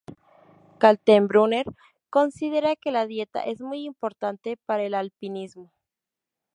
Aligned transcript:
Kaltenbrunner 0.79 1.63
considera 2.09 2.75
que 2.75 2.89
la 2.89 3.05
dieta 3.05 3.41
es 3.41 3.61
muy 3.61 3.85
importante 3.85 4.57
para 4.57 4.81
el 4.81 4.95
alpinismo. 4.95 5.71